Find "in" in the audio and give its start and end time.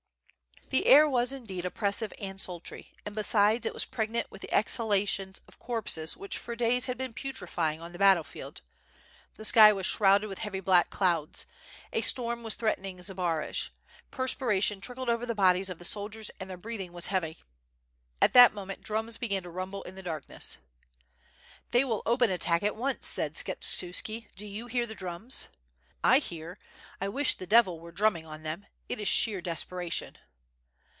19.83-19.95